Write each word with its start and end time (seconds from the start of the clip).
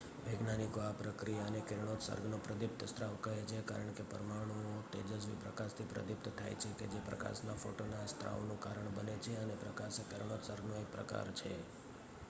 "વૈજ્ઞાનિકો 0.21 0.79
આ 0.81 0.93
પ્રકિયાને 0.99 1.59
"કિરણોત્સર્ગનો 1.63 2.37
પ્રદીપ્ત 2.39 2.85
સ્ત્રાવ" 2.87 3.13
કહે 3.19 3.33
છે 3.45 3.59
કારણ 3.63 3.93
કે 3.93 4.03
પરમાણુઓ 4.03 4.71
તેજસ્વી 4.91 5.37
પ્રકાશથી 5.43 5.87
પ્રદીપ્ત 5.87 6.31
થાય 6.35 6.55
છે 6.77 6.87
જે 6.87 6.99
પ્રકાશના 7.01 7.57
ફોટોનનાં 7.57 8.07
સ્ત્રાવનું 8.07 8.59
કારણ 8.59 8.91
બને 8.91 9.15
છે 9.19 9.37
અને 9.37 9.55
પ્રકાશ 9.55 9.97
એ 9.99 10.09
કિરણોત્સર્ગનો 10.09 10.73
એક 10.75 10.89
પ્રકાર 10.91 11.27
છે. 11.33 11.53